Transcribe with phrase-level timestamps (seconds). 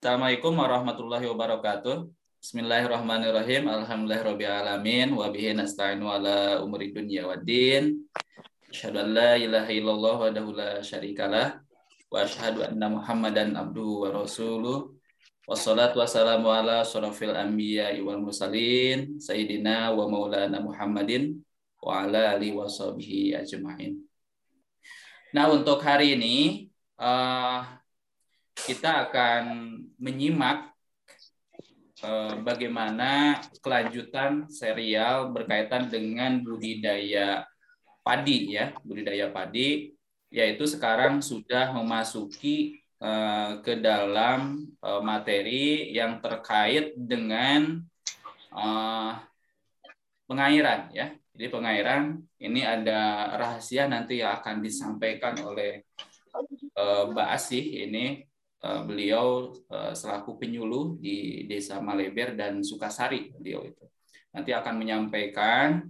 [0.00, 2.08] Assalamualaikum warahmatullahi wabarakatuh.
[2.40, 3.68] Bismillahirrahmanirrahim.
[3.68, 5.12] Alhamdulillahirrahmanirrahim.
[5.12, 8.08] Wabihi nasta'inu ala umuri dunya wa din.
[8.72, 11.60] Asyhadu an la ilaha illallah wa la syarikalah.
[12.08, 14.96] Wa asyhadu anna muhammadan abduhu wa rasuluh.
[15.44, 19.20] Wassalatu wassalamu ala surafil anbiya wal mursalin.
[19.20, 21.44] Sayyidina wa maulana muhammadin
[21.84, 24.00] wa ala alihi wa sahbihi ajma'in.
[25.36, 27.79] Nah untuk hari ini uh,
[28.54, 29.44] kita akan
[29.96, 30.72] menyimak
[32.04, 37.44] eh, bagaimana kelanjutan serial berkaitan dengan budidaya
[38.00, 39.94] padi ya, budidaya padi
[40.30, 47.84] yaitu sekarang sudah memasuki eh, ke dalam eh, materi yang terkait dengan
[50.26, 51.14] pengairan ya.
[51.30, 55.86] Jadi pengairan ini ada rahasia nanti yang akan disampaikan oleh
[56.74, 58.29] Mbak Asih ini
[58.60, 63.84] beliau uh, selaku penyuluh di Desa Maleber dan Sukasari beliau itu
[64.30, 65.88] nanti akan menyampaikan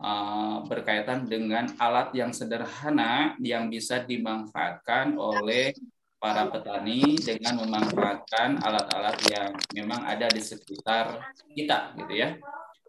[0.00, 5.72] uh, berkaitan dengan alat yang sederhana yang bisa dimanfaatkan oleh
[6.20, 12.36] para petani dengan memanfaatkan alat-alat yang memang ada di sekitar kita gitu ya.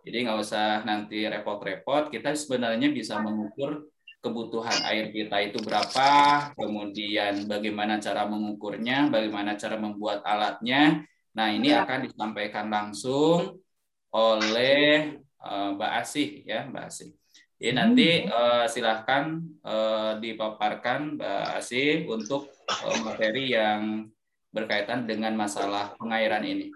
[0.04, 3.88] Jadi nggak usah nanti repot-repot, kita sebenarnya bisa mengukur
[4.22, 6.10] kebutuhan air kita itu berapa,
[6.54, 11.04] kemudian bagaimana cara mengukurnya, bagaimana cara membuat alatnya.
[11.34, 11.84] Nah, ini ya.
[11.84, 13.58] akan disampaikan langsung
[14.14, 17.10] oleh uh, Mbak Asih ya, Mbak Asih.
[17.62, 24.06] Jadi nanti uh, silahkan uh, dipaparkan Mbak Asih untuk uh, materi yang
[24.54, 26.70] berkaitan dengan masalah pengairan ini.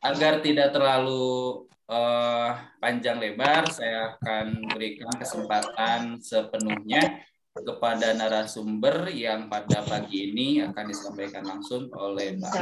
[0.00, 2.50] Agar tidak terlalu uh,
[2.82, 7.22] panjang lebar, saya akan berikan kesempatan sepenuhnya
[7.56, 12.52] kepada narasumber yang pada pagi ini akan disampaikan langsung oleh Mbak.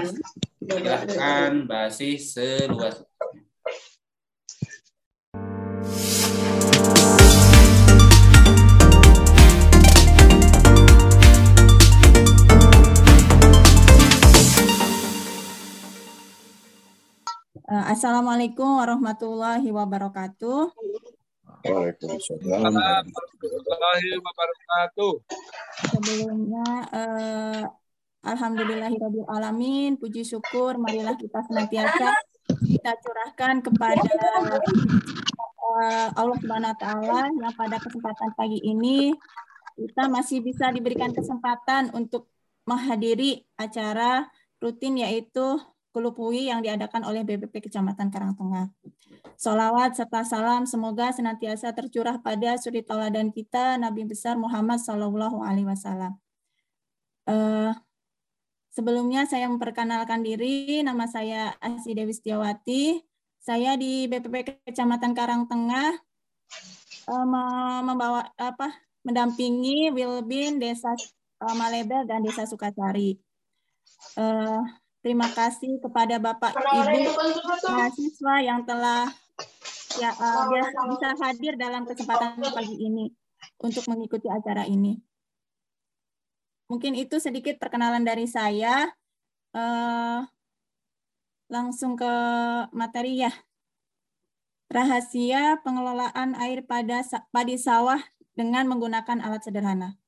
[0.63, 3.03] Silahkan Mbak Asih seluas
[17.83, 20.71] Assalamualaikum warahmatullahi wabarakatuh.
[21.67, 25.13] Waalaikumsalam warahmatullahi wabarakatuh.
[25.91, 27.63] Sebelumnya, eh,
[28.23, 32.15] Alhamdulillahirabbil alamin, puji syukur marilah kita senantiasa
[32.63, 34.07] kita curahkan kepada
[35.67, 39.11] eh, Allah Subhanahu wa taala yang pada kesempatan pagi ini
[39.75, 42.31] kita masih bisa diberikan kesempatan untuk
[42.71, 44.31] menghadiri acara
[44.63, 45.59] rutin yaitu
[45.95, 48.67] Kulupui yang diadakan oleh BPP Kecamatan Karangtengah.
[49.39, 55.71] Salawat serta salam semoga senantiasa tercurah pada suri tauladan kita Nabi besar Muhammad Sallallahu Alaihi
[55.71, 56.19] Wasallam.
[57.31, 57.71] Uh,
[58.75, 62.99] sebelumnya saya memperkenalkan diri, nama saya Asi Dewi Setiawati.
[63.39, 65.95] Saya di BPP Kecamatan Karangtengah
[67.07, 68.75] uh, membawa apa
[69.07, 70.91] mendampingi Wilbin Desa
[71.39, 73.15] uh, Malebel dan Desa Sukasari.
[74.19, 74.59] Uh,
[75.05, 77.13] Terima kasih kepada Bapak Ibu
[77.69, 79.13] mahasiswa yang telah
[80.01, 80.49] ya uh,
[80.89, 83.13] bisa hadir dalam kesempatan pagi ini
[83.61, 84.97] untuk mengikuti acara ini.
[86.73, 88.89] Mungkin itu sedikit perkenalan dari saya.
[89.53, 90.25] Uh,
[91.53, 92.15] langsung ke
[92.73, 93.33] materi ya.
[94.73, 98.01] Rahasia pengelolaan air pada padi sawah
[98.33, 100.01] dengan menggunakan alat sederhana.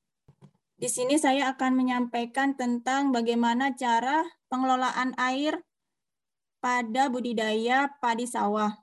[0.73, 5.59] Di sini saya akan menyampaikan tentang bagaimana cara pengelolaan air
[6.63, 8.73] pada budidaya padi sawah.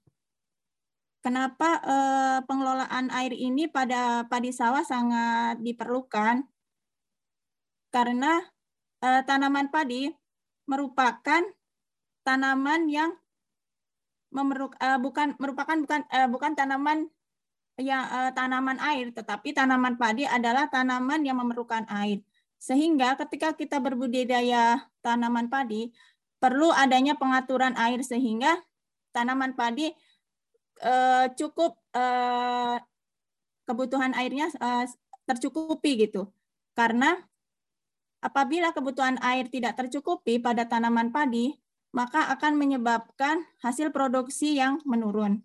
[1.25, 6.44] Kenapa eh, pengelolaan air ini pada padi sawah sangat diperlukan?
[7.88, 8.44] Karena
[9.00, 10.12] eh, tanaman padi
[10.69, 11.42] merupakan
[12.24, 13.12] tanaman yang
[14.34, 17.08] memeruk, eh, bukan merupakan bukan eh, bukan tanaman
[17.80, 22.20] yang eh, tanaman air, tetapi tanaman padi adalah tanaman yang memerlukan air.
[22.64, 25.92] Sehingga ketika kita berbudidaya tanaman padi,
[26.41, 28.56] perlu adanya pengaturan air sehingga
[29.12, 29.92] tanaman padi
[30.80, 32.80] eh, cukup eh,
[33.68, 34.89] kebutuhan airnya eh,
[35.28, 36.33] tercukupi gitu.
[36.72, 37.12] Karena
[38.24, 41.53] apabila kebutuhan air tidak tercukupi pada tanaman padi,
[41.92, 45.44] maka akan menyebabkan hasil produksi yang menurun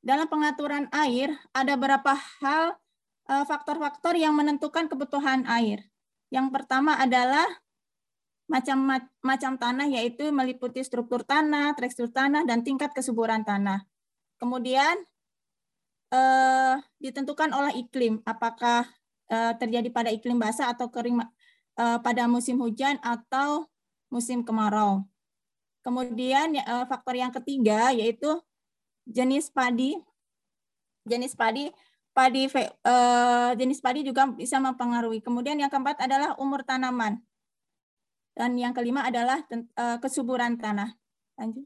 [0.00, 2.79] dalam pengaturan air ada beberapa hal
[3.30, 5.86] faktor-faktor yang menentukan kebutuhan air.
[6.34, 7.46] Yang pertama adalah
[8.50, 13.86] macam macam tanah yaitu meliputi struktur tanah, tekstur tanah dan tingkat kesuburan tanah.
[14.42, 14.98] Kemudian
[16.10, 18.90] eh, ditentukan oleh iklim, apakah
[19.30, 21.22] eh, terjadi pada iklim basah atau kering
[21.78, 23.70] eh, pada musim hujan atau
[24.10, 25.06] musim kemarau.
[25.80, 28.28] Kemudian uh, faktor yang ketiga yaitu
[29.08, 29.96] jenis padi.
[31.08, 31.72] Jenis padi
[32.20, 35.24] padi uh, jenis padi juga bisa mempengaruhi.
[35.24, 37.16] Kemudian yang keempat adalah umur tanaman.
[38.36, 40.92] Dan yang kelima adalah uh, kesuburan tanah.
[41.40, 41.64] Lanjut.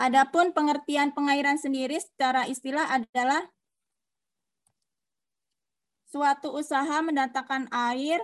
[0.00, 3.44] Adapun pengertian pengairan sendiri secara istilah adalah
[6.08, 8.22] suatu usaha mendatangkan air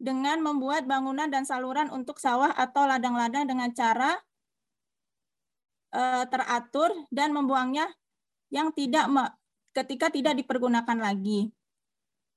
[0.00, 4.16] dengan membuat bangunan dan saluran untuk sawah atau ladang-ladang dengan cara
[5.92, 7.88] uh, teratur dan membuangnya
[8.52, 9.08] yang tidak
[9.72, 11.52] ketika tidak dipergunakan lagi.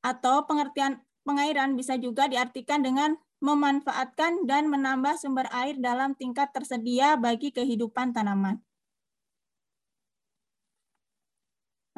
[0.06, 7.20] Atau pengertian pengairan bisa juga diartikan dengan memanfaatkan dan menambah sumber air dalam tingkat tersedia
[7.20, 8.62] bagi kehidupan tanaman.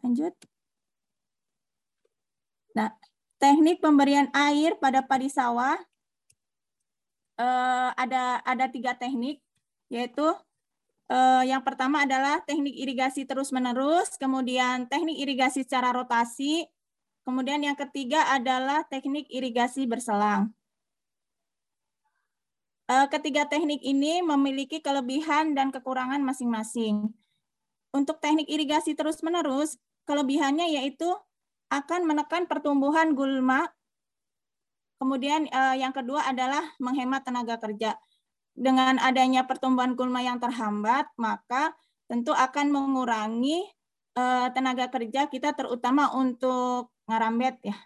[0.02, 0.34] Lanjut.
[2.74, 2.94] Nah,
[3.42, 5.78] teknik pemberian air pada padi sawah
[7.38, 9.42] eh, ada ada tiga teknik,
[9.90, 10.26] yaitu
[11.12, 16.68] eh, yang pertama adalah teknik irigasi terus-menerus, kemudian teknik irigasi secara rotasi,
[17.28, 20.56] kemudian yang ketiga adalah teknik irigasi berselang.
[22.88, 27.12] Eh, ketiga teknik ini memiliki kelebihan dan kekurangan masing-masing.
[27.92, 29.76] Untuk teknik irigasi terus-menerus,
[30.08, 31.12] kelebihannya yaitu
[31.68, 33.68] akan menekan pertumbuhan gulma.
[35.04, 38.00] Kemudian eh, yang kedua adalah menghemat tenaga kerja.
[38.58, 41.78] Dengan adanya pertumbuhan gulma yang terhambat, maka
[42.10, 43.62] tentu akan mengurangi
[44.18, 47.78] eh, tenaga kerja kita terutama untuk ngarambet ya.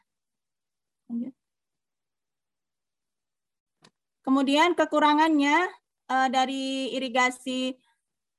[4.22, 5.68] Kemudian kekurangannya
[6.08, 7.74] uh, dari irigasi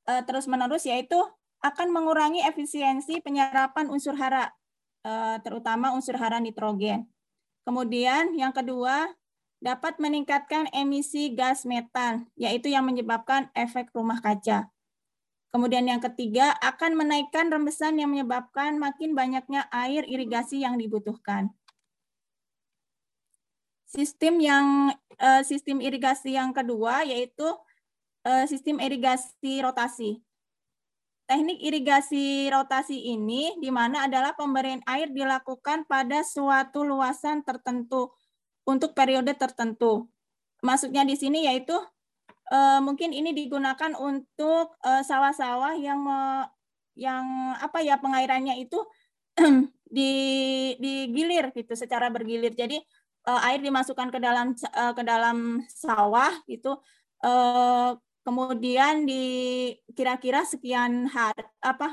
[0.06, 1.19] uh, terus-menerus yaitu
[1.62, 4.50] akan mengurangi efisiensi penyerapan unsur hara,
[5.06, 7.06] uh, terutama unsur hara nitrogen.
[7.62, 9.11] Kemudian yang kedua,
[9.62, 14.66] dapat meningkatkan emisi gas metan, yaitu yang menyebabkan efek rumah kaca.
[15.54, 21.54] Kemudian yang ketiga, akan menaikkan rembesan yang menyebabkan makin banyaknya air irigasi yang dibutuhkan.
[23.86, 24.66] Sistem yang
[25.20, 27.44] uh, sistem irigasi yang kedua yaitu
[28.24, 30.24] uh, sistem irigasi rotasi.
[31.28, 38.08] Teknik irigasi rotasi ini di mana adalah pemberian air dilakukan pada suatu luasan tertentu
[38.68, 40.06] untuk periode tertentu.
[40.62, 41.74] Maksudnya di sini yaitu
[42.52, 46.46] uh, mungkin ini digunakan untuk sawah-sawah uh, yang me,
[46.94, 48.78] yang apa ya pengairannya itu
[49.96, 50.12] di
[50.78, 52.54] digilir gitu secara bergilir.
[52.54, 52.78] Jadi
[53.26, 54.54] uh, air dimasukkan ke dalam
[54.94, 56.32] ke dalam sawah
[57.26, 57.90] uh,
[58.22, 59.24] kemudian di
[59.98, 61.90] kira-kira sekian hari apa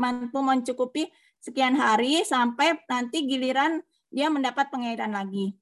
[0.00, 1.12] mampu mencukupi
[1.44, 5.52] sekian hari sampai nanti giliran dia mendapat pengairan lagi.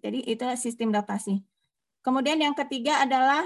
[0.00, 1.40] Jadi itu sistem datasi.
[2.04, 3.44] Kemudian yang ketiga adalah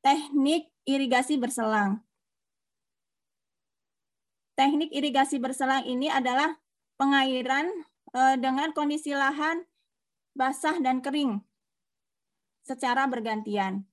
[0.00, 2.00] teknik irigasi berselang.
[4.56, 6.56] Teknik irigasi berselang ini adalah
[7.00, 7.68] pengairan
[8.10, 9.62] Eh, dengan kondisi lahan
[10.34, 11.38] basah dan kering
[12.66, 13.86] secara bergantian.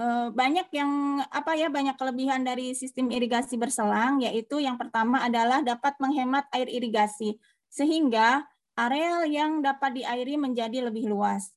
[0.00, 5.60] Eh, banyak yang apa ya banyak kelebihan dari sistem irigasi berselang yaitu yang pertama adalah
[5.60, 7.36] dapat menghemat air irigasi
[7.68, 11.54] sehingga areal yang dapat diairi menjadi lebih luas.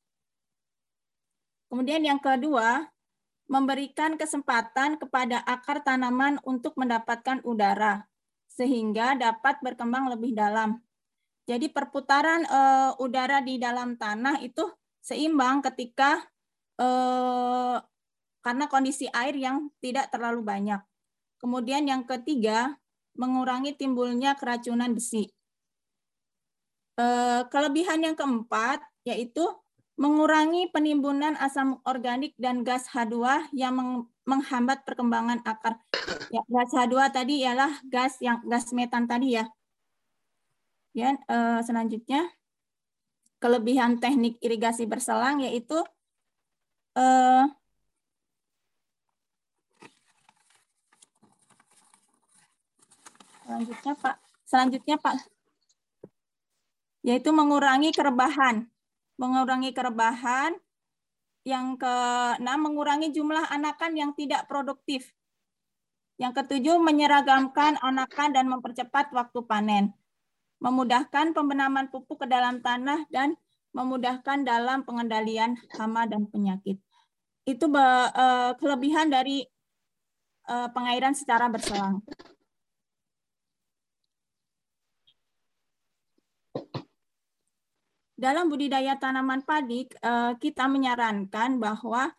[1.67, 2.87] Kemudian yang kedua,
[3.49, 8.07] memberikan kesempatan kepada akar tanaman untuk mendapatkan udara
[8.47, 10.81] sehingga dapat berkembang lebih dalam
[11.47, 14.67] jadi perputaran uh, udara di dalam tanah itu
[14.99, 16.19] seimbang ketika
[16.75, 17.79] uh,
[18.43, 20.83] karena kondisi air yang tidak terlalu banyak.
[21.39, 22.75] Kemudian yang ketiga,
[23.15, 25.31] mengurangi timbulnya keracunan besi.
[26.97, 29.45] Uh, kelebihan yang keempat yaitu
[29.97, 35.77] mengurangi penimbunan asam organik dan gas H2 yang menghambat perkembangan akar.
[36.29, 39.45] Ya, gas H2 tadi ialah gas yang gas metan tadi ya.
[40.93, 42.29] Ya, uh, selanjutnya
[43.37, 45.77] kelebihan teknik irigasi berselang yaitu
[46.97, 47.45] uh,
[53.45, 54.15] selanjutnya Pak,
[54.49, 55.36] selanjutnya Pak
[57.07, 58.67] yaitu mengurangi kerebahan.
[59.15, 60.51] Mengurangi kerebahan
[61.47, 65.15] yang keenam mengurangi jumlah anakan yang tidak produktif.
[66.19, 69.95] Yang ketujuh menyeragamkan anakan dan mempercepat waktu panen
[70.57, 73.37] memudahkan pembenaman pupuk ke dalam tanah, dan
[73.73, 76.81] memudahkan dalam pengendalian hama dan penyakit.
[77.45, 79.45] Itu uh, kelebihan dari
[80.49, 82.01] uh, pengairan secara berselang.
[88.17, 92.09] Dalam budidaya tanaman padi eh, kita menyarankan bahwa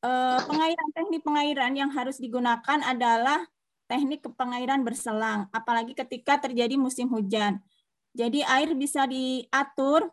[0.00, 3.44] eh, pengairan teknik pengairan yang harus digunakan adalah
[3.84, 7.60] teknik pengairan berselang, apalagi ketika terjadi musim hujan.
[8.16, 10.08] Jadi air bisa diatur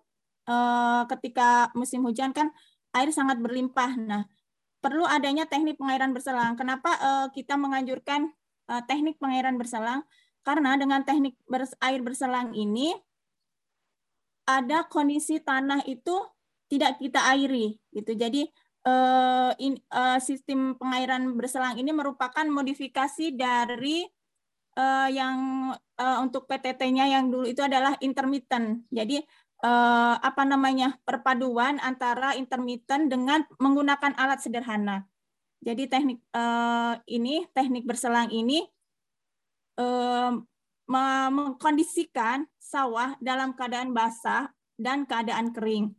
[0.52, 2.52] eh, ketika musim hujan kan
[2.92, 3.96] air sangat berlimpah.
[3.96, 4.28] Nah,
[4.84, 6.60] perlu adanya teknik pengairan berselang.
[6.60, 6.92] Kenapa
[7.32, 8.34] kita menganjurkan
[8.90, 10.04] teknik pengairan berselang?
[10.42, 11.38] Karena dengan teknik
[11.80, 12.92] air berselang ini
[14.46, 16.16] ada kondisi tanah itu
[16.72, 18.16] tidak kita airi gitu.
[18.16, 18.48] Jadi
[18.88, 24.08] uh, in, uh, sistem pengairan berselang ini merupakan modifikasi dari
[24.80, 25.36] uh, yang
[25.76, 28.88] uh, untuk PTT-nya yang dulu itu adalah intermittent.
[28.90, 29.20] Jadi
[29.66, 35.06] uh, apa namanya perpaduan antara intermittent dengan menggunakan alat sederhana.
[35.62, 38.66] Jadi teknik uh, ini teknik berselang ini
[40.92, 45.96] mengkondisikan sawah dalam keadaan basah dan keadaan kering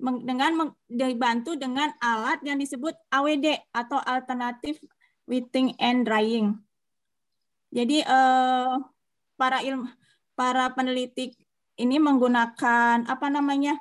[0.00, 4.76] dengan dibantu dengan alat yang disebut AWD atau Alternative
[5.24, 6.52] Wetting and Drying.
[7.72, 8.74] Jadi eh,
[9.36, 9.88] para ilmu
[10.36, 11.32] para peneliti
[11.80, 13.80] ini menggunakan apa namanya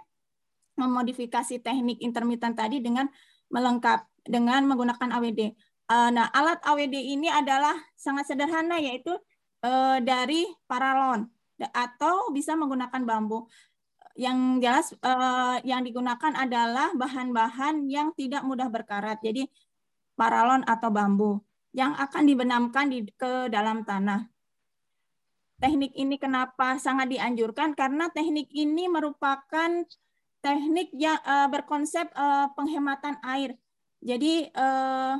[0.79, 3.11] memodifikasi teknik intermittent tadi dengan
[3.51, 5.41] melengkap dengan menggunakan AWD.
[5.85, 9.11] Eh, nah, alat AWD ini adalah sangat sederhana yaitu
[9.65, 11.25] uh, dari paralon
[11.73, 13.49] atau bisa menggunakan bambu.
[14.15, 19.19] Yang jelas uh, yang digunakan adalah bahan-bahan yang tidak mudah berkarat.
[19.19, 19.49] Jadi
[20.15, 21.43] paralon atau bambu
[21.75, 24.31] yang akan dibenamkan di, ke dalam tanah.
[25.59, 27.75] Teknik ini kenapa sangat dianjurkan?
[27.75, 29.83] Karena teknik ini merupakan
[30.39, 33.59] teknik yang uh, berkonsep uh, penghematan air.
[33.99, 35.19] Jadi uh,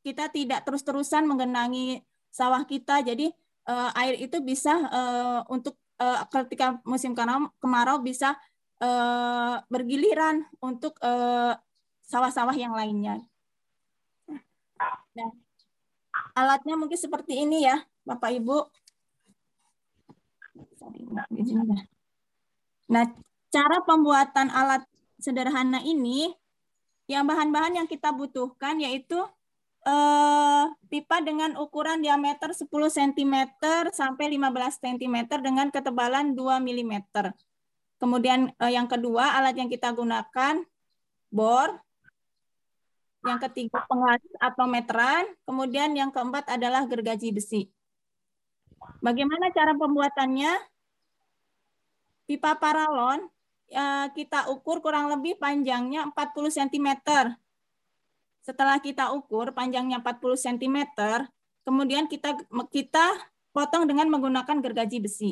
[0.00, 2.00] kita tidak terus-terusan menggenangi
[2.32, 3.04] sawah kita.
[3.04, 3.32] Jadi
[3.68, 7.12] uh, air itu bisa uh, untuk uh, ketika musim
[7.58, 8.38] kemarau, bisa
[8.80, 10.96] uh, bergiliran untuk
[12.06, 13.20] sawah-sawah uh, yang lainnya.
[15.12, 15.30] Nah,
[16.32, 18.58] alatnya mungkin seperti ini ya, Bapak Ibu.
[22.90, 23.04] Nah,
[23.52, 24.82] cara pembuatan alat
[25.20, 26.32] sederhana ini,
[27.10, 29.18] yang bahan-bahan yang kita butuhkan yaitu
[29.86, 33.34] eh, pipa dengan ukuran diameter 10 cm
[33.94, 36.94] sampai 15 cm dengan ketebalan 2 mm.
[38.00, 40.64] Kemudian eh, yang kedua, alat yang kita gunakan
[41.28, 41.80] bor.
[43.20, 45.28] Yang ketiga pengalis atau meteran.
[45.44, 47.68] Kemudian yang keempat adalah gergaji besi.
[49.04, 50.52] Bagaimana cara pembuatannya?
[52.24, 53.28] Pipa paralon
[53.68, 56.88] eh, kita ukur kurang lebih panjangnya 40 cm
[58.40, 60.78] setelah kita ukur panjangnya 40 cm,
[61.64, 62.36] kemudian kita
[62.72, 63.06] kita
[63.52, 65.30] potong dengan menggunakan gergaji besi.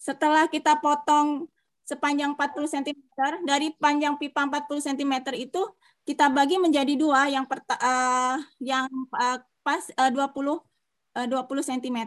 [0.00, 1.50] Setelah kita potong
[1.84, 2.98] sepanjang 40 cm,
[3.44, 5.62] dari panjang pipa 40 cm itu
[6.08, 10.56] kita bagi menjadi dua, yang perta, uh, yang uh, pas uh, 20
[11.20, 11.98] uh, 20 cm.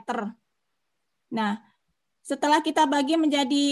[1.29, 1.61] Nah,
[2.23, 3.67] setelah kita bagi menjadi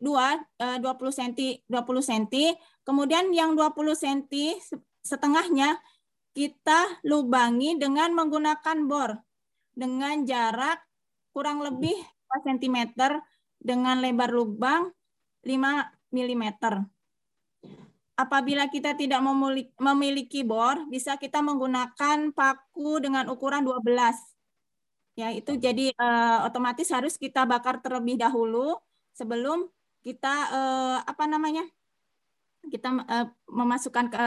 [0.00, 4.62] dua, uh, 20 cm, 20 cm, Kemudian yang 20 cm
[5.02, 5.82] setengahnya
[6.30, 9.18] kita lubangi dengan menggunakan bor
[9.74, 10.78] dengan jarak
[11.34, 11.98] kurang lebih
[12.30, 12.94] 4 cm
[13.58, 14.94] dengan lebar lubang
[15.42, 16.44] 5 mm.
[18.16, 19.20] Apabila kita tidak
[19.76, 23.92] memiliki bor, bisa kita menggunakan paku dengan ukuran 12.
[25.20, 28.80] Ya, itu jadi eh, otomatis harus kita bakar terlebih dahulu
[29.12, 29.68] sebelum
[30.00, 31.68] kita eh, apa namanya?
[32.70, 34.24] Kita uh, memasukkan ke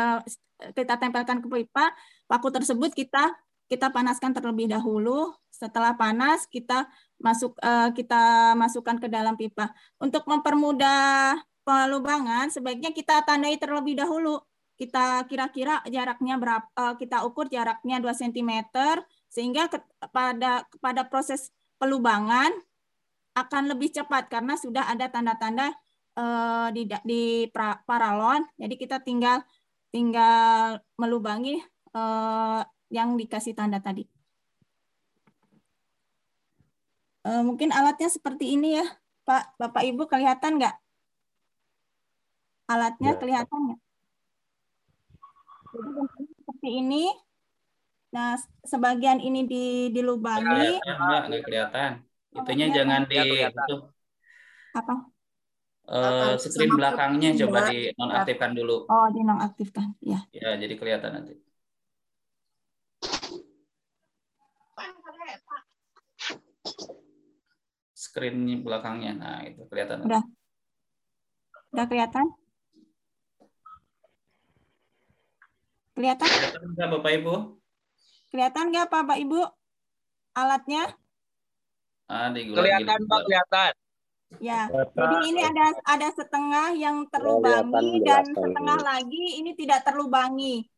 [0.75, 1.95] kita tempelkan ke pipa,
[2.27, 3.31] paku tersebut kita
[3.69, 5.31] kita panaskan terlebih dahulu.
[5.53, 6.89] Setelah panas kita
[7.21, 9.69] masuk uh, kita masukkan ke dalam pipa.
[10.01, 14.41] Untuk mempermudah pelubangan sebaiknya kita tandai terlebih dahulu.
[14.73, 18.51] Kita kira-kira jaraknya berapa uh, kita ukur jaraknya 2 cm
[19.29, 19.77] sehingga ke,
[20.09, 22.49] pada pada proses pelubangan
[23.37, 25.77] akan lebih cepat karena sudah ada tanda-tanda
[26.19, 28.43] uh, di di pra, paralon.
[28.59, 29.41] Jadi kita tinggal
[29.89, 31.63] tinggal melubangi
[31.95, 32.61] uh,
[32.91, 34.03] yang dikasih tanda tadi.
[37.23, 38.85] Uh, mungkin alatnya seperti ini ya,
[39.27, 40.75] Pak, Bapak Ibu kelihatan nggak?
[42.69, 43.19] Alatnya ya.
[43.19, 43.81] kelihatan nggak?
[45.69, 47.05] Jadi seperti ini.
[48.09, 48.33] Nah,
[48.65, 50.81] sebagian ini di dilubangi.
[50.81, 51.91] Enggak, enggak kelihatan.
[52.33, 53.21] Itunya jangan di.
[54.73, 55.18] Apa?
[55.89, 58.85] Uh, screen belakangnya coba di nonaktifkan dulu.
[58.85, 59.97] Oh, di nonaktifkan.
[59.99, 60.23] Ya.
[60.29, 61.33] Ya, jadi kelihatan nanti.
[68.09, 69.11] screen belakangnya.
[69.13, 70.01] Nah, itu kelihatan.
[70.07, 70.23] Udah.
[71.69, 72.25] Udah kelihatan?
[75.93, 76.25] Kelihatan?
[76.25, 77.35] Kelihatan nggak Bapak Ibu?
[78.33, 79.39] Kelihatan nggak Bapak Ibu
[80.33, 80.83] alatnya?
[82.09, 83.71] Ah, Kelihatan Pak, kelihatan.
[84.37, 90.69] Ya, jadi ini ada ada setengah yang terlubangi dan setengah lagi ini tidak terlubangi.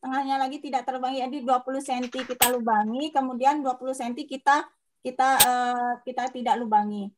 [0.00, 1.20] Setengahnya lagi tidak terlubangi.
[1.20, 4.64] Jadi 20 cm kita lubangi, kemudian 20 cm kita
[5.04, 7.12] kita uh, kita tidak lubangi.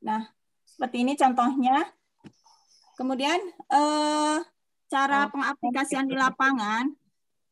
[0.00, 0.24] Nah,
[0.64, 1.84] seperti ini contohnya.
[2.96, 3.36] Kemudian
[3.68, 4.40] uh,
[4.88, 6.88] cara pengaplikasian di lapangan,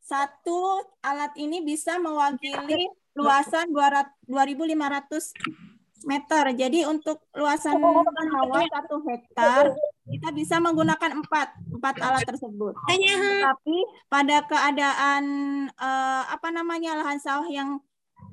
[0.01, 5.68] satu alat ini bisa mewakili luasan 2.500
[6.07, 6.45] meter.
[6.55, 9.75] Jadi untuk luasan sawah satu hektar
[10.09, 12.75] kita bisa menggunakan empat empat alat tersebut.
[13.45, 13.77] Tapi
[14.07, 15.25] pada keadaan
[15.69, 17.83] eh, apa namanya lahan sawah yang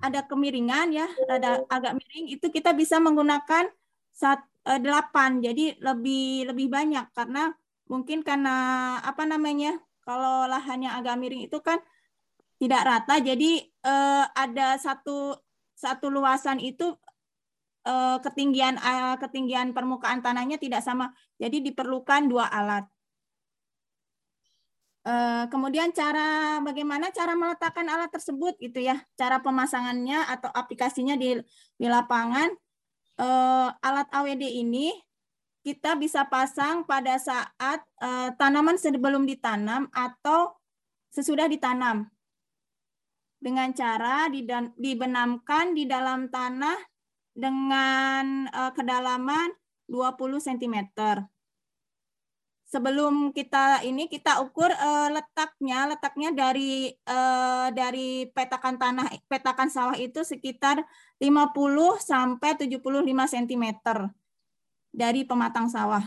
[0.03, 3.69] ada kemiringan ya, ada agak miring itu kita bisa menggunakan
[4.13, 5.41] saat eh, delapan.
[5.41, 7.51] Jadi lebih lebih banyak karena
[7.85, 8.55] mungkin karena
[9.05, 11.81] apa namanya kalau lahannya agak miring itu kan
[12.61, 13.19] tidak rata.
[13.19, 15.35] Jadi eh, ada satu
[15.75, 16.95] satu luasan itu
[17.85, 21.13] Eh, ketinggian eh, ketinggian permukaan tanahnya tidak sama.
[21.37, 22.89] Jadi diperlukan dua alat.
[25.05, 31.37] Eh, kemudian cara bagaimana cara meletakkan alat tersebut gitu ya, cara pemasangannya atau aplikasinya di
[31.77, 32.49] di lapangan.
[33.79, 34.91] Alat AWD ini
[35.63, 37.79] kita bisa pasang pada saat
[38.35, 40.51] tanaman sebelum ditanam atau
[41.15, 42.11] sesudah ditanam
[43.39, 44.27] dengan cara
[44.75, 46.75] dibenamkan di dalam tanah
[47.35, 49.51] dengan uh, kedalaman
[49.91, 50.77] 20 cm.
[52.65, 59.93] Sebelum kita ini kita ukur uh, letaknya, letaknya dari uh, dari petakan tanah, petakan sawah
[59.99, 60.81] itu sekitar
[61.21, 61.53] 50
[62.01, 63.65] sampai 75 cm
[64.89, 66.01] dari pematang sawah.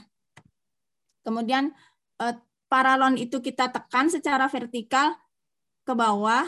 [1.23, 1.71] Kemudian
[2.19, 2.35] uh,
[2.67, 5.15] paralon itu kita tekan secara vertikal
[5.87, 6.43] ke bawah.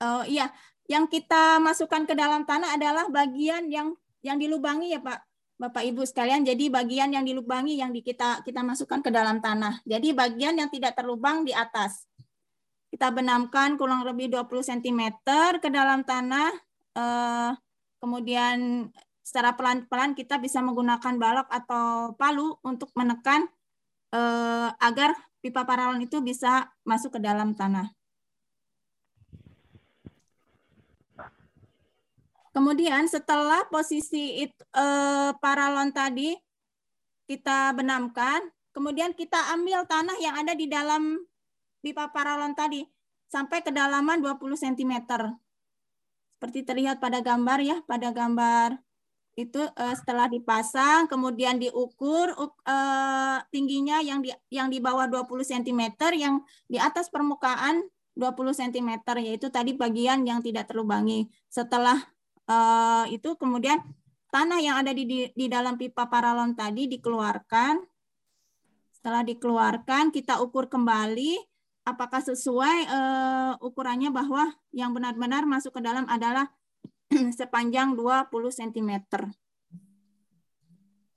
[0.00, 0.48] Uh, iya,
[0.88, 5.30] yang kita masukkan ke dalam tanah adalah bagian yang yang dilubangi ya Pak
[5.60, 6.40] Bapak Ibu sekalian.
[6.40, 9.84] Jadi bagian yang dilubangi yang di kita kita masukkan ke dalam tanah.
[9.84, 12.08] Jadi bagian yang tidak terlubang di atas.
[12.88, 15.20] Kita benamkan kurang lebih 20 cm
[15.60, 16.48] ke dalam tanah.
[16.96, 17.50] Eh,
[18.00, 18.88] kemudian
[19.20, 23.44] secara pelan-pelan kita bisa menggunakan balok atau palu untuk menekan
[24.16, 25.12] eh, agar
[25.44, 27.92] pipa paralon itu bisa masuk ke dalam tanah.
[32.50, 36.34] Kemudian setelah posisi it, eh, paralon tadi
[37.30, 38.42] kita benamkan,
[38.74, 41.14] kemudian kita ambil tanah yang ada di dalam
[41.78, 42.82] pipa paralon tadi
[43.30, 45.06] sampai kedalaman 20 cm.
[46.34, 48.82] Seperti terlihat pada gambar ya, pada gambar
[49.38, 52.34] itu eh, setelah dipasang kemudian diukur
[52.66, 55.82] eh, tingginya yang di yang di bawah 20 cm
[56.18, 57.86] yang di atas permukaan
[58.18, 58.90] 20 cm
[59.22, 61.30] yaitu tadi bagian yang tidak terlubangi.
[61.46, 62.10] Setelah
[62.50, 63.78] uh, itu kemudian
[64.34, 67.78] tanah yang ada di, di, di dalam pipa paralon tadi dikeluarkan.
[68.90, 71.38] Setelah dikeluarkan, kita ukur kembali
[71.88, 76.50] apakah sesuai uh, ukurannya bahwa yang benar-benar masuk ke dalam adalah
[77.38, 78.92] sepanjang 20 cm.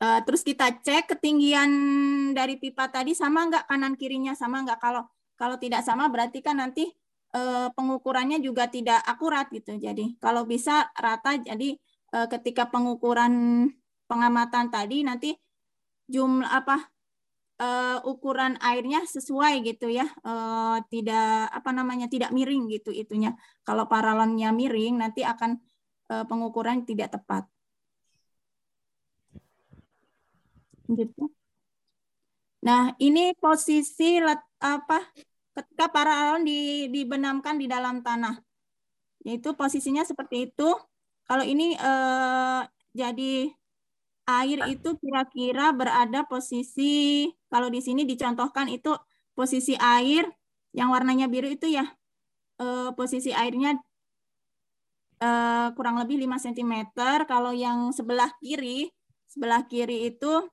[0.03, 1.71] Uh, terus kita cek ketinggian
[2.35, 5.07] dari pipa tadi sama nggak kanan kirinya sama nggak kalau
[5.39, 6.91] kalau tidak sama berarti kan nanti
[7.35, 9.77] eh, pengukurannya juga tidak akurat gitu.
[9.77, 11.69] Jadi kalau bisa rata jadi
[12.15, 13.33] eh, ketika pengukuran
[14.09, 15.29] pengamatan tadi nanti
[16.13, 16.77] jumlah apa
[17.61, 20.05] eh, ukuran airnya sesuai gitu ya.
[20.93, 23.35] Tidak apa namanya tidak miring gitu itunya.
[23.67, 25.59] Kalau paralonnya miring nanti akan
[26.29, 27.43] pengukuran tidak tepat.
[30.97, 31.31] Gitu.
[32.63, 34.99] Nah, ini posisi let, apa
[35.53, 38.41] ketika paralon di, dibenamkan di dalam tanah.
[39.23, 40.69] Yaitu posisinya seperti itu.
[41.23, 42.61] Kalau ini eh,
[42.91, 43.47] jadi
[44.27, 48.95] air itu kira-kira berada posisi kalau di sini dicontohkan itu
[49.35, 50.27] posisi air
[50.71, 51.87] yang warnanya biru itu ya
[52.59, 53.79] eh, posisi airnya
[55.23, 56.73] eh, kurang lebih 5 cm.
[57.29, 58.91] Kalau yang sebelah kiri,
[59.29, 60.49] sebelah kiri itu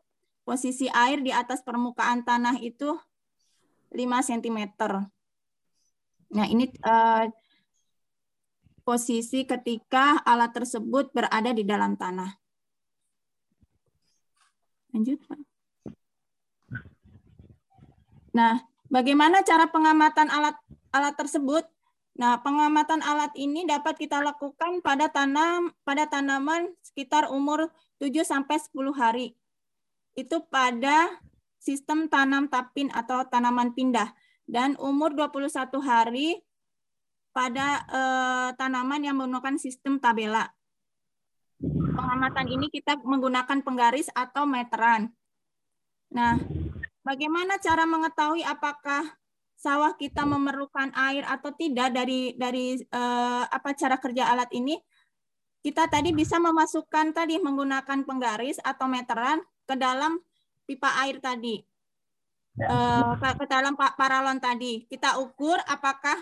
[0.46, 2.96] posisi air di atas permukaan tanah itu
[3.90, 4.58] 5 cm.
[6.30, 7.26] Nah, ini uh,
[8.86, 12.30] posisi ketika alat tersebut berada di dalam tanah.
[14.90, 15.40] Lanjut, Pak.
[18.30, 20.54] Nah, bagaimana cara pengamatan alat
[20.94, 21.66] alat tersebut?
[22.18, 27.70] Nah, pengamatan alat ini dapat kita lakukan pada tanam pada tanaman sekitar umur
[28.02, 29.26] 7 sampai 10 hari.
[30.18, 31.10] Itu pada
[31.60, 34.08] sistem tanam tapin atau tanaman pindah
[34.48, 35.52] dan umur 21
[35.84, 36.40] hari
[37.30, 40.50] pada eh, tanaman yang menggunakan sistem tabela.
[41.94, 45.12] Pengamatan ini kita menggunakan penggaris atau meteran.
[46.10, 46.40] Nah,
[47.04, 49.04] bagaimana cara mengetahui apakah
[49.60, 54.80] sawah kita memerlukan air atau tidak dari dari eh, apa cara kerja alat ini?
[55.60, 60.16] Kita tadi bisa memasukkan tadi menggunakan penggaris atau meteran ke dalam
[60.70, 61.58] pipa air tadi.
[62.60, 64.86] Eh, ke dalam paralon tadi.
[64.86, 66.18] Kita ukur apakah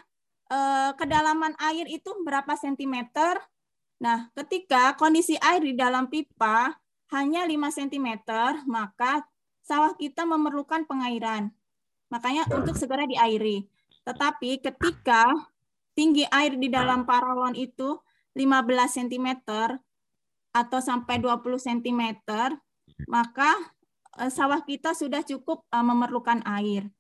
[0.48, 3.37] eh, kedalaman air itu berapa sentimeter.
[4.00, 6.72] Nah, ketika kondisi air di dalam pipa
[7.12, 8.08] hanya 5 cm,
[8.64, 9.26] maka
[9.64, 11.50] sawah kita memerlukan pengairan.
[12.08, 13.68] Makanya untuk segera diairi.
[14.06, 15.28] Tetapi ketika
[15.92, 17.98] tinggi air di dalam paralon itu
[18.38, 19.28] 15 cm
[20.54, 22.02] atau sampai 20 cm,
[23.11, 23.50] maka
[24.26, 26.90] sawah kita sudah cukup eh, memerlukan air.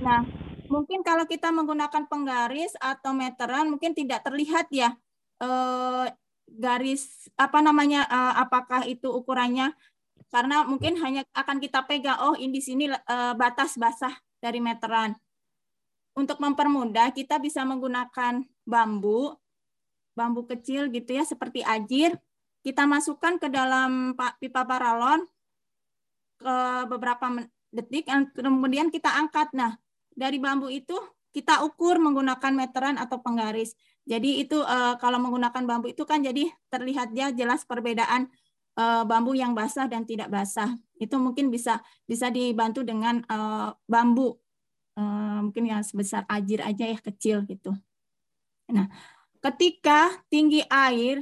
[0.00, 0.24] Nah,
[0.72, 4.96] mungkin kalau kita menggunakan penggaris atau meteran mungkin tidak terlihat ya
[5.40, 6.06] eh,
[6.48, 9.72] garis apa namanya eh, apakah itu ukurannya
[10.32, 15.14] karena mungkin hanya akan kita pegang oh ini di sini eh, batas basah dari meteran.
[16.14, 19.34] Untuk mempermudah kita bisa menggunakan bambu
[20.14, 22.14] bambu kecil gitu ya seperti ajir
[22.62, 25.26] kita masukkan ke dalam pipa paralon
[26.84, 29.50] beberapa detik kemudian kita angkat.
[29.56, 29.74] Nah,
[30.14, 30.94] dari bambu itu
[31.34, 33.74] kita ukur menggunakan meteran atau penggaris.
[34.06, 38.30] Jadi itu uh, kalau menggunakan bambu itu kan jadi terlihat ya jelas perbedaan
[38.78, 40.70] uh, bambu yang basah dan tidak basah.
[40.94, 44.38] Itu mungkin bisa bisa dibantu dengan uh, bambu
[44.94, 47.74] mungkin yang sebesar ajir aja ya kecil gitu.
[48.70, 48.86] Nah,
[49.42, 51.18] ketika tinggi air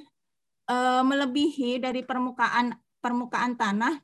[1.00, 3.96] melebihi dari permukaan permukaan tanah,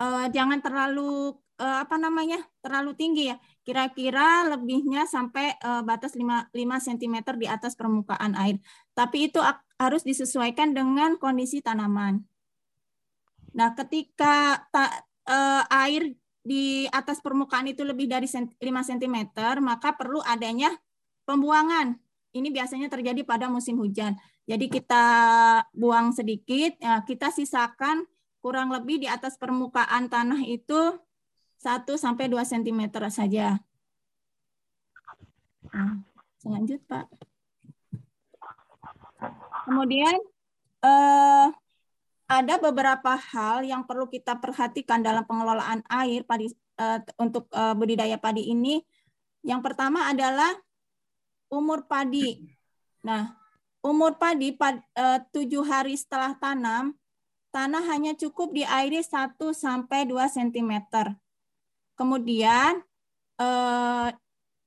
[0.00, 6.50] uh, jangan terlalu uh, apa namanya terlalu tinggi ya kira-kira lebihnya sampai uh, batas 5,
[6.50, 6.56] 5
[6.90, 8.58] cm di atas permukaan air.
[8.96, 9.38] Tapi itu
[9.78, 12.24] harus disesuaikan dengan kondisi tanaman.
[13.54, 19.16] Nah, ketika ta, uh, air di atas permukaan itu lebih dari 5 cm,
[19.62, 20.74] maka perlu adanya
[21.28, 21.94] pembuangan.
[22.34, 24.18] Ini biasanya terjadi pada musim hujan.
[24.50, 25.04] Jadi kita
[25.70, 28.02] buang sedikit, ya, kita sisakan
[28.40, 30.96] kurang lebih di atas permukaan tanah itu
[31.60, 33.60] 1 sampai 2 cm saja.
[35.70, 36.00] Nah,
[36.44, 37.06] lanjut, Pak.
[39.68, 40.16] Kemudian
[40.80, 41.46] eh,
[42.30, 46.48] ada beberapa hal yang perlu kita perhatikan dalam pengelolaan air padi
[46.80, 48.80] eh, untuk eh, budidaya padi ini.
[49.44, 50.52] Yang pertama adalah
[51.52, 52.40] umur padi.
[53.04, 53.36] Nah,
[53.84, 56.96] umur padi pad, eh, tujuh hari setelah tanam,
[57.50, 60.72] tanah hanya cukup diairi 1 sampai 2 cm.
[61.98, 62.80] Kemudian
[63.36, 64.08] eh,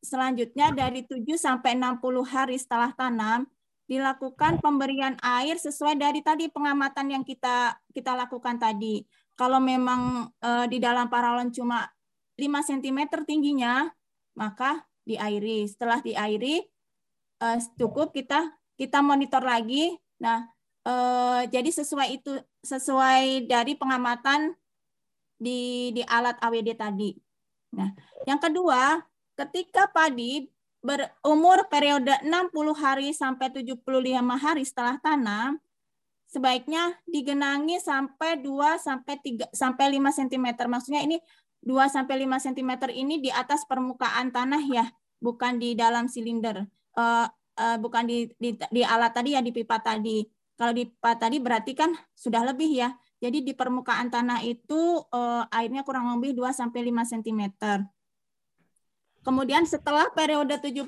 [0.03, 3.47] selanjutnya dari 7 sampai 60 hari setelah tanam
[3.87, 9.03] dilakukan pemberian air sesuai dari tadi pengamatan yang kita kita lakukan tadi.
[9.33, 11.87] Kalau memang eh, di dalam paralon cuma
[12.35, 13.87] 5 cm tingginya,
[14.35, 15.65] maka diairi.
[15.65, 16.61] Setelah diairi
[17.41, 19.95] eh, cukup kita kita monitor lagi.
[20.19, 20.52] Nah,
[20.87, 24.55] eh, jadi sesuai itu sesuai dari pengamatan
[25.39, 27.11] di di alat AWD tadi.
[27.73, 27.89] Nah,
[28.29, 29.01] yang kedua,
[29.35, 30.47] ketika padi
[30.83, 35.57] berumur periode 60 hari sampai 75 hari setelah tanam,
[36.27, 40.47] sebaiknya digenangi sampai 2 sampai 3 sampai 5 cm.
[40.67, 41.17] Maksudnya ini
[41.63, 44.85] 2 sampai 5 cm ini di atas permukaan tanah ya,
[45.23, 46.67] bukan di dalam silinder.
[46.93, 47.25] Uh,
[47.57, 50.25] uh, bukan di, di di alat tadi ya di pipa tadi.
[50.63, 52.95] Kalau di tadi berarti kan sudah lebih ya.
[53.19, 57.51] Jadi di permukaan tanah itu eh, airnya kurang lebih 2 sampai 5 cm.
[59.27, 60.87] Kemudian setelah periode 75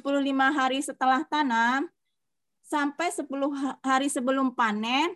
[0.55, 1.91] hari setelah tanam
[2.63, 3.27] sampai 10
[3.83, 5.11] hari sebelum panen,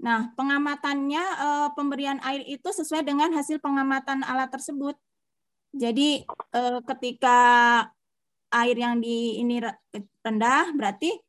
[0.00, 4.96] nah pengamatannya eh, pemberian air itu sesuai dengan hasil pengamatan alat tersebut.
[5.76, 6.24] Jadi
[6.56, 7.40] eh, ketika
[8.48, 9.60] air yang di ini
[10.24, 11.20] rendah berarti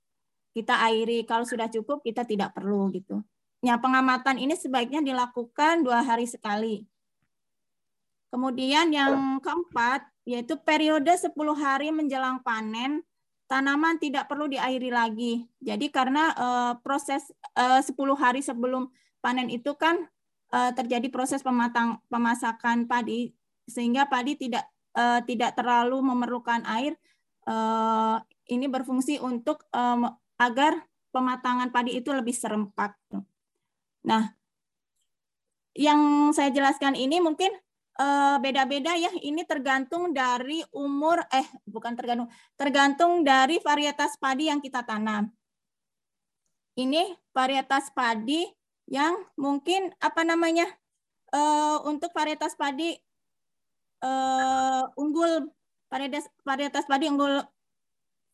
[0.56, 1.28] kita airi.
[1.28, 3.20] Kalau sudah cukup kita tidak perlu gitu.
[3.60, 6.88] Ya, pengamatan ini sebaiknya dilakukan dua hari sekali.
[8.32, 13.00] Kemudian yang keempat, yaitu periode 10 hari menjelang panen,
[13.48, 15.48] tanaman tidak perlu diairi lagi.
[15.64, 18.92] Jadi karena uh, proses eh, uh, 10 hari sebelum
[19.24, 20.04] panen itu kan
[20.52, 23.32] uh, terjadi proses pematang pemasakan padi
[23.72, 26.98] sehingga padi tidak uh, tidak terlalu memerlukan air.
[27.46, 32.96] Uh, ini berfungsi untuk um, agar pematangan padi itu lebih serempak.
[34.04, 34.36] Nah,
[35.76, 37.52] yang saya jelaskan ini mungkin
[38.00, 39.12] eh, beda-beda ya.
[39.12, 45.32] Ini tergantung dari umur, eh bukan tergantung, tergantung dari varietas padi yang kita tanam.
[46.76, 48.44] Ini varietas padi
[48.86, 50.68] yang mungkin apa namanya
[51.34, 52.94] uh, untuk varietas padi
[54.06, 55.50] uh, unggul
[55.90, 57.42] varietas varietas padi unggul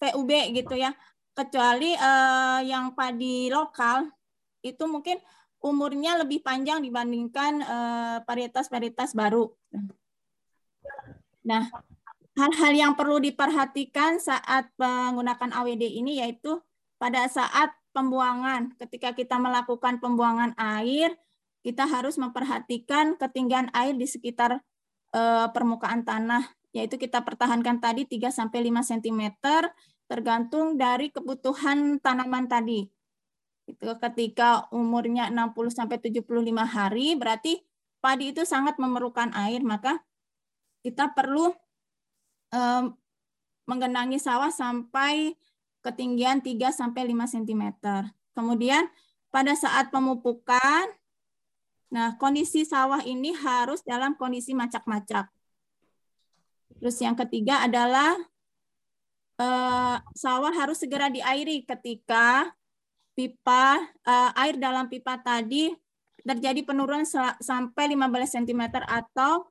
[0.01, 0.91] PUB gitu ya.
[1.31, 4.09] Kecuali uh, yang padi lokal
[4.61, 5.17] itu mungkin
[5.61, 7.61] umurnya lebih panjang dibandingkan
[8.25, 9.45] varietas-varietas uh, baru.
[11.45, 11.69] Nah,
[12.37, 16.61] hal-hal yang perlu diperhatikan saat menggunakan AWD ini yaitu
[17.01, 18.75] pada saat pembuangan.
[18.79, 21.13] Ketika kita melakukan pembuangan air,
[21.61, 24.59] kita harus memperhatikan ketinggian air di sekitar
[25.13, 29.21] eh, permukaan tanah, yaitu kita pertahankan tadi 3 sampai 5 cm
[30.11, 32.83] tergantung dari kebutuhan tanaman tadi.
[33.63, 36.27] Itu ketika umurnya 60 sampai 75
[36.67, 37.63] hari, berarti
[38.03, 40.03] padi itu sangat memerlukan air, maka
[40.83, 41.55] kita perlu
[42.51, 42.91] eh,
[43.63, 45.39] menggenangi sawah sampai
[45.79, 47.63] ketinggian 3 sampai 5 cm.
[48.35, 48.91] Kemudian
[49.31, 50.91] pada saat pemupukan,
[51.87, 55.31] nah kondisi sawah ini harus dalam kondisi macak-macak.
[56.83, 58.17] Terus yang ketiga adalah
[59.41, 62.53] eh, sawah harus segera diairi ketika
[63.17, 65.73] pipa eh, air dalam pipa tadi
[66.21, 67.03] terjadi penurunan
[67.41, 69.49] sampai 15 cm atau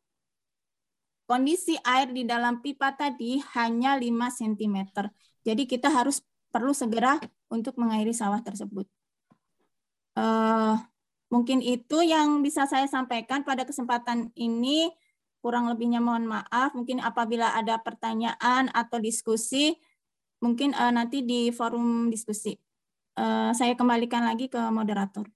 [1.27, 4.77] kondisi air di dalam pipa tadi hanya 5 cm.
[5.47, 8.87] Jadi kita harus perlu segera untuk mengairi sawah tersebut.
[10.19, 10.75] Uh,
[11.31, 14.91] mungkin itu yang bisa saya sampaikan pada kesempatan ini.
[15.41, 16.77] Kurang lebihnya mohon maaf.
[16.77, 19.77] Mungkin apabila ada pertanyaan atau diskusi,
[20.45, 22.57] mungkin uh, nanti di forum diskusi.
[23.17, 25.29] Uh, saya kembalikan lagi ke moderator.